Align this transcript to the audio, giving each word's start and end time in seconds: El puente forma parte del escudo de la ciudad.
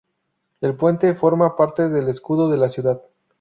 El 0.61 0.75
puente 0.75 1.13
forma 1.13 1.55
parte 1.55 1.87
del 1.87 2.09
escudo 2.09 2.49
de 2.49 2.57
la 2.57 2.69
ciudad. 2.69 3.03